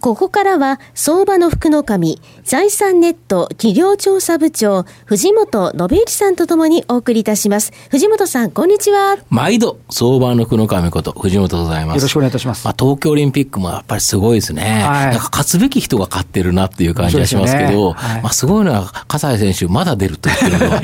[0.00, 7.70] ここからは、相場の福の神、財産ネット企業調査部長、藤本信之さんとともにお送りいたします。
[7.90, 9.18] 藤本さん、こんにちは。
[9.28, 11.96] 毎度、相場の福の神こと、藤本でございます。
[11.96, 12.64] よろしくお願いいたします。
[12.64, 14.62] まあ、東京オリンピックもやっぱりすごいですね。
[14.62, 20.80] はい、なんか勝つべき人が勝ってるなっていう感じがしますけど、ねはい、まあ、すごいのは、葛西選手、まだ出ると言ってるのは、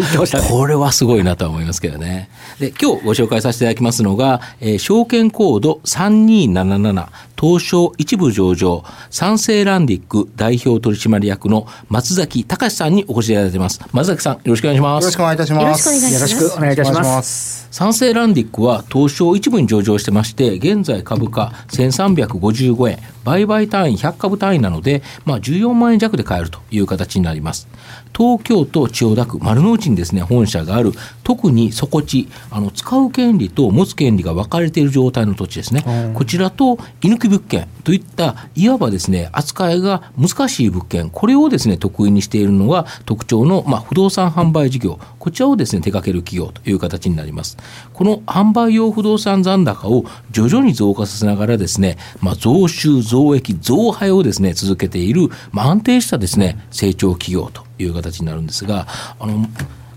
[0.51, 2.29] これはすごいなと思いますけどね。
[2.61, 7.07] で、今日ご紹介させていただきますのが、えー、証券コード3277、
[7.41, 13.81] 東証一部上場、三成ランディック代表取締役の松崎隆さんにお越しいただいています。
[13.93, 15.05] 松崎さん、よろしくお願いします。
[15.05, 15.89] よろしくお願いいたします。
[16.13, 17.69] よろしくお願いいたします。
[17.71, 27.69] 三成ランディックは東証一部に上場してまして、現在株価1355円、売買単位100株単位なので、まあ、14万円弱で買えるという形になります。
[28.17, 44.99] 東京都千代田区丸の内にですね本社がある特に底地あの使う権利と持つ権利が分かれている状態の土地ですね、こちらと居抜き物件といったいわばですね扱いが難しい物件これをですね得意にしているのが特徴の、まあ、不動産販売事業。
[45.19, 47.57] こちらをですね手掛ける企業という形になります。
[47.93, 58.87] この販売用不動産残高を徐々に増加させながらですね、まあ、増収増益増配をですね続けている、まあ、安定したですね成長企業という形になるんですが、
[59.19, 59.47] あの、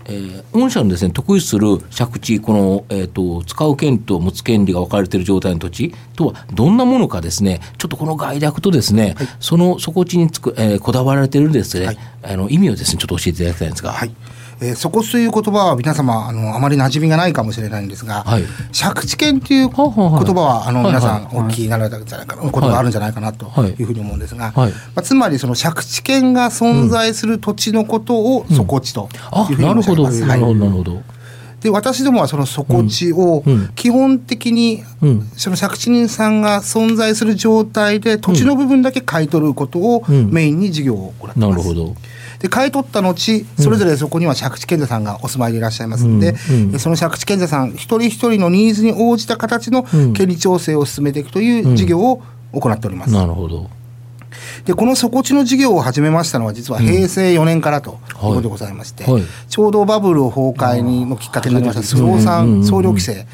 [0.06, 13.92] えー、御社のですね、得意する借地、この、えっ、ー、と、使う権利と持つ権利が分かれている状態の土地とはどんなものかですね、ちょっとこの概略とですね、はい、その底地につく、えー、こだわられているですね、はい、あの、意味をですね、ちょっと教えていただきたいんですが。
[13.92, 14.14] はい
[14.62, 18.44] えー、そこという言葉は皆様あのあまり馴染みがないかもしれないんですが、はい、
[18.78, 29.08] 借地権という言葉はあの皆さんお聞きになられたんじゃないかな、ことがあるんじゃないかなというふうに思うんですが、はい、まあ、つまりその借地権が存在する土地のことを底地と
[29.50, 29.68] いうふうに
[30.02, 30.26] ます。
[30.26, 30.54] なるほど。
[30.54, 31.02] なるほど。
[31.60, 33.44] で私どもはその底地を
[33.76, 34.82] 基本的に
[35.36, 41.50] その借地人さんが存在する状態で土地の部分だけ買い取ることをメインに事業を行っています。
[41.50, 41.94] なるほど
[42.40, 49.84] で買い取った後それぞれそこには借地権者さんがお住まいでいらっしゃいますので、うんうん、その借地権者さん一人一人のニーズに応じた形の
[50.14, 53.12] 権利調整を進めていくという事業を行っております。
[53.12, 53.68] なるほど
[54.64, 63.26] でこの底地の事業を始めましたのは実は平成4年からということでございまして、うんはい、ちょうどバブル崩壊にのきっかけになりました不動産総量規制、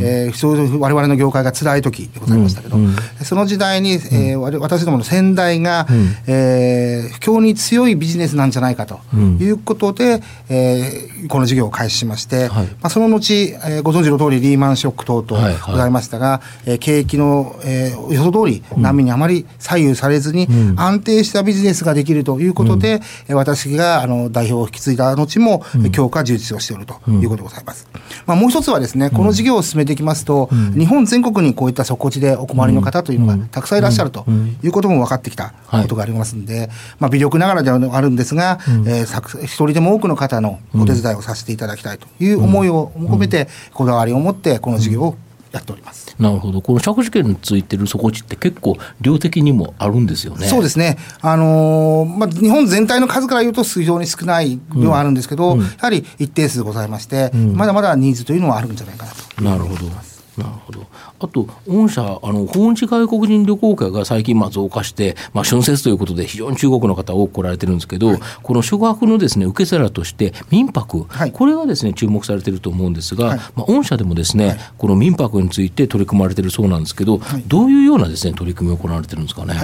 [0.00, 9.00] えー、我々の業界が辛い時でございましたけど、うんうん、その時代に、えー、私どもの先代が、うん、えー、不況に強いビジネスなんじゃないかと
[9.40, 16.70] いうことで、えー、この事業を開始しまして、はい、まあ、その後、えー、ご存知の通りリーマンショック等々ございましたが、はい。
[16.70, 20.41] はい、えー、景気の、えー、予想通り波にあまり左右されずに、
[20.76, 27.88] 安定したビジネスができるということで、うん、私があの代表を引き継いだ後も、強化充実をしておるということでございます。
[28.26, 34.24] まあ、もう一つはですね、この事業を進めていきますと、日本全国にこういった底地でお困りの方というのがたくさんいらっしゃると
[34.62, 45.16] いうことも分かってきたことがありますんで、まあ、微力ながらではあるんですが、えー、一人でも多くの方のお手伝いをさせていただきたいという思いを込めて、こだわりを持ってこの事業を
[45.52, 46.14] やっております。
[46.18, 46.60] なるほど。
[46.60, 50.46] この借地権についてる底地って結構量的にもあるんですよね。
[50.46, 50.98] そうですね。
[51.20, 60.11] あのー、まあ日本全体の数から言うと非常に少ない量はあるんですけど、うんうん、やはり一定数ございまして、うん、まだまだニーズというのはあるんじゃないかなとなるほど。
[60.36, 60.86] なるほど。
[61.20, 79.54] あと、御社、あの、訪日外国人旅行客が最近、まあ、増加して、まあ、春節ということで、非常に中国の方多く来られてるんですけど、はい、この宿泊のですね、受け皿として、民泊、はい、これがですね、注目されてると思うんですが、はい、まあ、御社でもですね、この民泊について取り組まれてるそうなんですけど、どういうようなですね、取り組みを行われてるんですかね？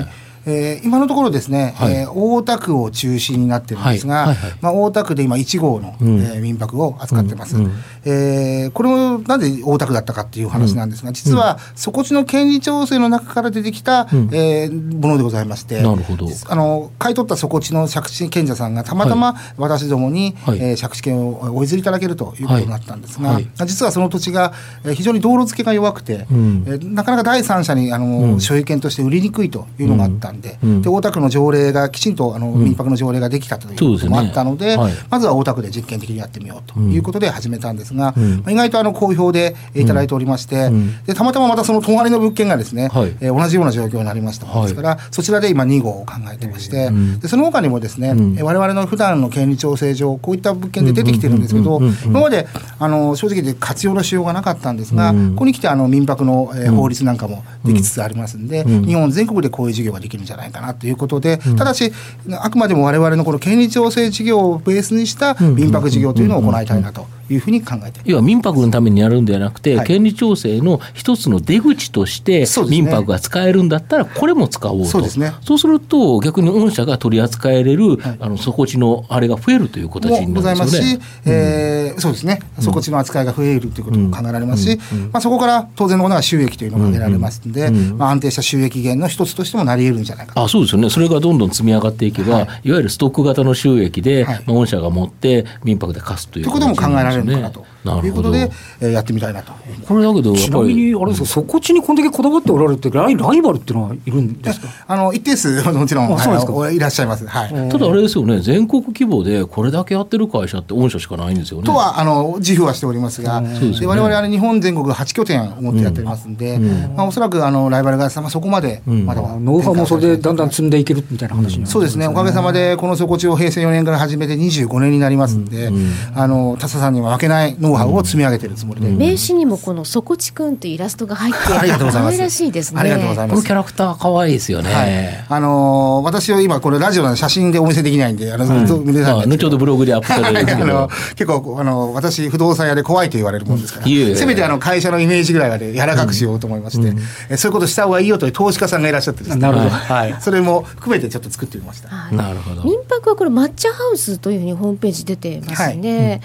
[0.47, 4.27] えー、今のところですね、はい、えー、大田区を中心になってるんですが、はい。
[4.27, 4.37] はい。
[4.37, 7.65] はい、まあ、大田区で今1号の、うん、えー、民泊を扱ってます、うん。
[7.65, 7.73] うん、
[8.05, 16.29] えー、これもなぜ大田区だったかっていう話なんですが、実は底地の権利調整の中から出てきた、うん、えー、ものでございましてなるほど。
[16.49, 24.53] あの買い取った底地の借地権者さんがたまたま私どもに、はい、えー、借地権をお譲りいただけるということになったんですが、はい、実はその土地が、
[24.85, 40.71] えー、非常に道路付けが弱くて、うん、えー、なかなか第三者にあの、所有権として売りにくいというのがあったんんでうん、で大田区の条例がきちんとあの民泊の条例ができたということもあったので、でねはい、まずは大田区で実験的にやってみようということで始めたんですが、まあ、意外とあの好評でいただいておりまして、
[41.07, 46.91] でたまたままたその隣の物件がですね、はい、えー、同じような状況になりましたものですから、そちらで今2号を考えてまして、
[47.21, 52.47] でその他にもですね、うん、我々の普段の権利調整上こういった物件で出てきてるんですけど今まで
[52.79, 61.93] あの正直で活用のしようがなかったんですが、ここに来てあの民泊の、えー、法律なんかもできつつありますんで、日本全国でこういう事業ができるんじゃないかなということで、ただし
[62.41, 67.18] あくまでも我々のこの権利調整事業をベースにした民泊事業というのを行いたいなと。
[67.31, 80.35] いうふうに考えて要は民泊のためにやるんではなくて、はい、権利調整の一つの出口として、民泊が使えるんだったら、これも使おうと、そうですね、そうすると、逆に御社が取り扱えれる、はい、あの底地のあれが増えるという形になるんですよね。
[80.35, 84.79] ございますし、えー、そうですね、底地の扱いが増えるということも考えられますし、
[85.13, 97.65] まあ、そこから当然のものが収益というのが得られますので、まあ、安定した収益源の一つとしてもなり得るんじゃないかあそうですよね、それがどんどん積み上がっていけば、はい、いわゆるストック型の収益で、まあ、御社が持って民泊で貸すという、ということも考えられるのかなと。
[97.85, 98.51] ということで、
[98.81, 99.53] えー、やってみたいなと。
[99.87, 104.69] これだけどちなみにあれですか、底地にこんだけこだわっておられるってライライバルっていうのはいるんですか？
[104.87, 107.27] あの一定数もちろんそうですかいらっしゃいます。
[107.27, 107.69] はい。
[107.71, 111.67] ただあれですよね、全国規模でこれだけやってる会社って御社しかないんですよね。
[111.67, 122.07] とはあの自負はしておりますが、で我々あれ日本全国8拠点を持ってやっておりますんで、まあおそらくあのライバル会社はそこまでまだノウハウもそれでだんだん積んでいけるみたいな話そうですね。
[122.07, 125.71] おかげさまでこの底地を平成4年から始めて25年になりますんで、
[126.15, 132.17] あの田佐さんには負けないノウハウを積み上げてるつもりで、名刺にもこの底地くんというイラストが入ってありがとうございます。
[132.17, 132.81] 可愛らしいですね。
[132.81, 133.37] ありがとうございます。
[133.37, 146.99] このキャラクター可愛いですよね、はい、あのー、私は今これラジオの写真でお見せできないんであの、うん、皆さん後ほどブログでアップされるんですけど、 あの結構あの私不動産屋で怖いと言われるもんですから、うん、せめてあの会社のイメージぐらいは、ね、柔らかくしようと思いまして、うん、
[147.31, 149.43] えそういうことした方がいいよという投資家さんがいらっしゃってですね。
[149.43, 152.63] なるほど、はい、それも含めてちょっと作ってみました、はい、なるほど。
[152.65, 156.21] 民泊はこれ抹茶ハウスというふうにホームページ出てますね、はい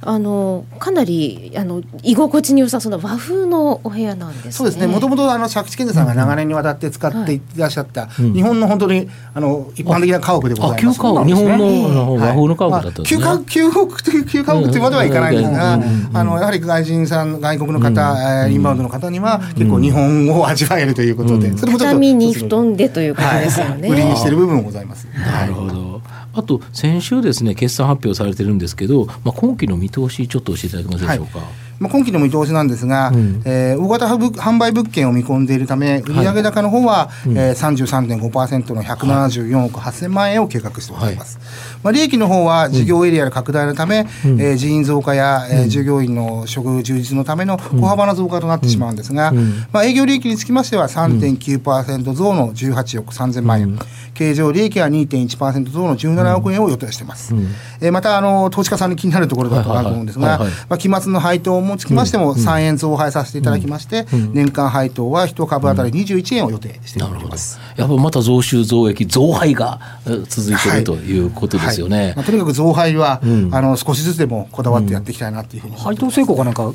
[0.00, 4.86] あのかなりあの居心地に良さそうな和風のお部屋なんです、ね、そうですね。
[4.86, 10.98] もともとあの借地建設さんが長年にわたって使っていらっしゃった、うん、日本の本当にあの一般的な家屋でございます。
[10.98, 11.58] 旧家屋、日本
[11.94, 13.18] の和風の家屋だったんですね。
[13.18, 15.80] 旧家旧屋という旧家屋というまではいかないんですが、
[16.14, 23.88] あのやはり外人さん外国の方、インバウンドの方には結構日本を味わえるということで、それもちょっと畳に布団でということですよね。
[23.88, 25.06] 売りにしている部分もございます。
[25.14, 25.88] なるほど。
[26.34, 31.38] あと先週ですね決算発表されてるんですけど、まあ、今期の見通しちょっと教えていただけますでしょうか？
[31.38, 41.38] はいまあ、今期の見通しなんですが、うん、えー、大型販売物件を見込んでいるため、売上高の方は、はいえー、33.5%の174億8000万円を計画しております。
[41.38, 41.46] はい、
[41.84, 53.78] まあ、利益の方は事業エリアの拡大のため、うん、えー、人員増加や、えー、従業員の職充実のための小幅な増加となってしまうんですが、うん、まあ、営業利益につきましては3.9%増の18億3000万円、
[54.14, 57.34] 経常利益は2.1%増の17億円を予定しています。
[57.34, 57.46] うん、
[57.80, 60.38] えー、またあの投資家さんに気になるところだと思うんですが、
[60.68, 67.60] まあ、期末の配当もつきましても3円増配させていただきまして、年間配当は1株当たり21円を予定しております。
[67.76, 69.80] やっぱまた増収増益増配が
[70.28, 70.78] 続いてい。
[70.78, 71.96] るということですよね。
[71.96, 72.06] はい。
[72.06, 76.72] はい、まあ、とにかく増配は、うん、あの少しずつでもこだわってやっていきたいなというふうに、配当成功がなんか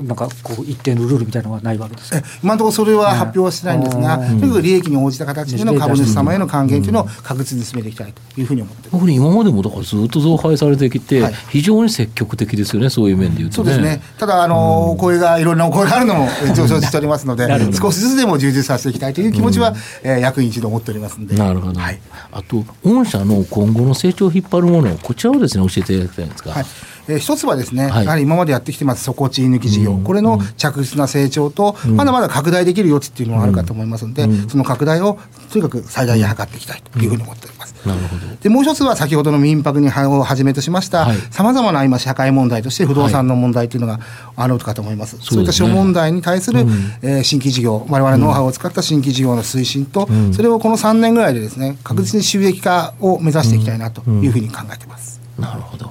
[0.00, 2.22] なんかこう一定のルールみたいなのはないわけですか？
[2.42, 14.02] 今のところそれは発表はしてないんですが、とにかく利益に応じた形での株主様への還元というのを確実に進めていきたいというふうに思って僕今までもだからずっと増配されてきて、非常に積極的ですよねそういう面でいうと、ね、そうですね。
[14.18, 21.36] ただあの、お声がいろんなお声があるのも 上昇しておりますので少しずつでも充実させていきたいという気持ちは、うん、えー、役員一同思っておりますので。
[21.36, 22.00] なるほど、はい、
[22.32, 26.66] あと御社の今後の成長を引っ張るものこちらをですね教えていただきたいんですか、はい
[27.08, 35.18] えー、一つはですね、はい、やはり今までやってきてます底地抜き事業、うん、これの着実な成長と、うん、まだまだ拡大できる余地っていうのがあるかと思いますので、うん、その拡大を
[35.50, 37.74] とにかく最大限図っていきたいというふうに思っております。
[37.86, 38.26] なるほど。
[38.40, 44.00] でもう一つは先ほどの民泊にをはじめとしましたさまざまな今社会問題として不動産の問題というのが
[44.34, 46.68] あるかと思います、はい、そういった諸問題に対する、うん、
[47.02, 55.20] えー、新規事業我々ノウハウを使った新規事業の推進と、それをこの3年ぐらいでですね確実に収益化を目指していきたいなというふうに考えています。
[55.38, 55.90] なるほど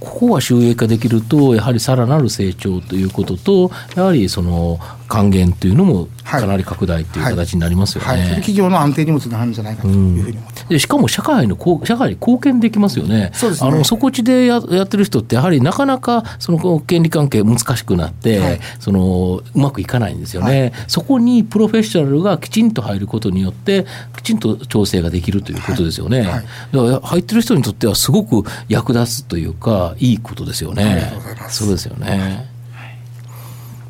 [0.00, 4.78] ここは収益化できると、やはりさらなる成長ということと、やはりその
[5.10, 8.20] 還元というのもかなり拡大という形になりますよね、はい。
[8.20, 9.88] はい、企業の安定にもつながるんじゃないかと。
[9.88, 13.70] いうふうに思って、うん、でしかも社会の社会に貢献できますよね、そうですね。
[13.70, 23.86] あの底地でややってる人って、やはりなかなかその権利関係難しくなって、はい、そのうまくいかないんですよね、そこにプロフェッショナルがきちんと入ることによって、
[24.16, 31.12] きちんと調整ができるということですよね、だから入ってる人にとっては、すごく役立つというか、いいことですよね。
[31.48, 32.49] そうですよね。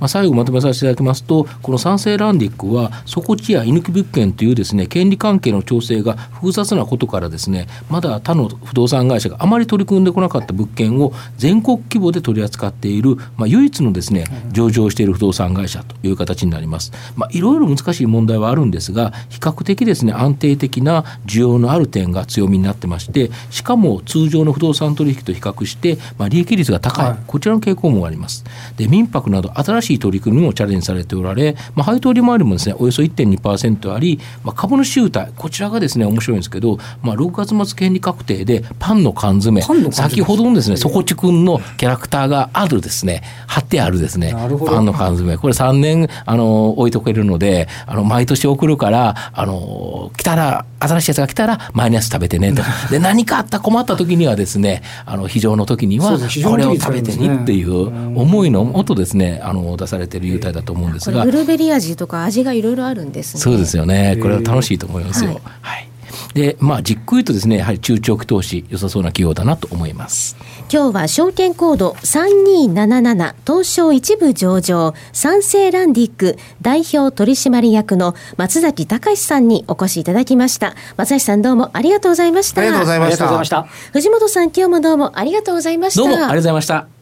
[0.01, 16.93] まあ、最後まとめさせていただきますとこの三成ランディックは底地や居抜き物件というですね権利関係の調整が複雑なことからですねまだ他の不動産会社があまり取り組んでこなかった物件を全国規模で取り扱っている、まあ、唯一のですね上場している不動産会社という形になります。
[17.17, 28.45] まあ、いろいろ難しい問題はあるんですが比較的ですね安定的な需要のある点が強みになってましてしかも通常の不動産取引と比較して、まあ、利益率が高い、こちらの傾向もあります。
[28.77, 45.37] で民泊など新しい取り組みもチャレンジされておられ、まあ、配当利回りもですねおよそ1.2%あり、まあ、株主優待こちらがですね面白いんですけど、まあ、6月末権利確定でパンの缶詰先ほどのですね底地君のキャラクターがあるですね貼ってあるですねパンの缶詰。
[45.39, 52.63] これ3年あの置いとけるのであの毎年送るからあの来たら新しいやつが来たらマイナス食べてねと。
[52.91, 57.87] で何かあった困った時にはですねあの非常の時にはこれを食べてにっていう
[58.19, 65.91] 思いのもとですねあの出されてる優待だと思うんですがブルーベリー味とか味がいろいろあるんですねそうですよねこれは楽しいと思いますよ、はい、はい
[66.35, 70.37] で、まあ、じっくりとですね、やはり中長期投資、良さそうな企業だなと思います。
[70.73, 80.75] 今日は証券コード3277東証一部上場三成ランディック代表取締役の松崎隆さんにお越しいただきました。
[80.97, 82.61] 松崎さんどうもありがとうございました。
[82.61, 83.11] ありがとうございま
[83.45, 83.63] した。
[83.93, 86.03] 藤本さん今日もどうもありがとうございました。
[86.03, 87.00] どうもありがとうございました。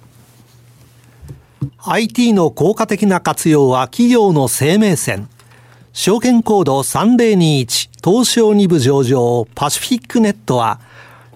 [1.80, 5.28] IT の効果的な活用は企業の生命線。
[5.92, 10.80] 証券コード3021東証2部上場パシフィックネットは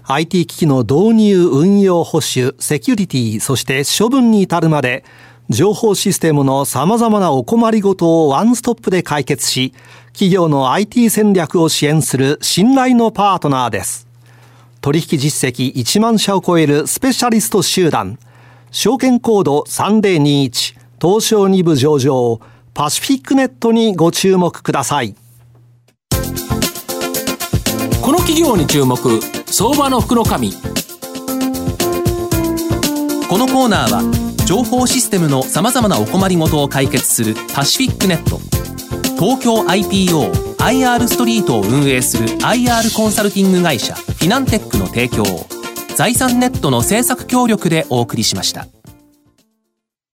[0.05, 5.05] IT 機器の導入運用保守セキュリティそして処分に至るまで
[5.49, 9.73] 情報システムの様々なお困りごとをワンストップで解決し
[10.13, 14.07] 企業の IT 戦略を支援する信頼のパートナーです
[14.81, 18.19] 取引実績1万社を超えるスペシャリスト集団
[18.75, 22.41] 証券コード3021東証2部上場
[22.73, 25.14] パシフィックネットにご注目ください。
[28.00, 28.97] この企業に注目
[29.47, 30.38] 相場の福のこの
[33.47, 34.00] コーナーは
[34.47, 38.41] 情報システムのさまざまなお困りごとを解決するパシフィックネット。
[39.21, 45.25] 東京 IPO IR ストリートを運営する IR コンサルティング会社フィナンテックの提供
[45.95, 48.67] 財産ネットの政策協力でお送りしました。